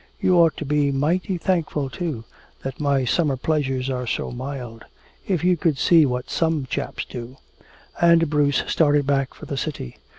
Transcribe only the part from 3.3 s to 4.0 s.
pleasures